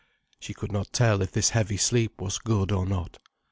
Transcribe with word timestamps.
She 0.39 0.55
could 0.55 0.71
not 0.71 0.91
tell 0.93 1.21
if 1.21 1.31
this 1.31 1.51
heavy 1.51 1.77
sleep 1.77 2.21
was 2.21 2.39
good 2.39 2.71
or 2.71 2.87
not. 2.87 3.19